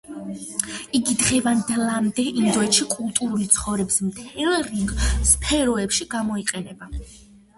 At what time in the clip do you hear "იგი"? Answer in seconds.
0.99-1.15